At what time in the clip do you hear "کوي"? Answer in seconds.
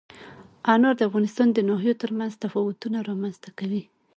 3.59-3.83